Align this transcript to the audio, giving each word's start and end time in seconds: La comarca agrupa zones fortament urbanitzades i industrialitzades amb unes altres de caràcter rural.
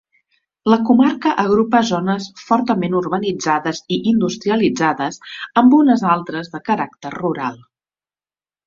La 0.73 0.77
comarca 0.85 1.33
agrupa 1.43 1.81
zones 1.89 2.25
fortament 2.47 2.97
urbanitzades 3.01 3.83
i 3.99 4.01
industrialitzades 4.15 5.23
amb 5.63 5.79
unes 5.83 6.09
altres 6.17 6.53
de 6.57 6.65
caràcter 6.73 7.17
rural. 7.21 7.67